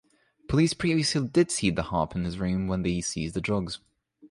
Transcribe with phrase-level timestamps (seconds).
[0.47, 3.81] Police previously did see this harp in his room when they seized the drugs.